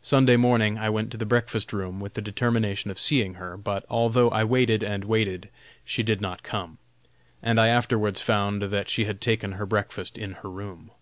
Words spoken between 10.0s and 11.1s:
in her room.